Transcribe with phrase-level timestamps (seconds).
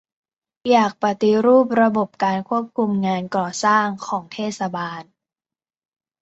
[0.69, 5.03] อยากจะปฏิรูประบบการควบคุมงานก่อสร้างของเทศบาล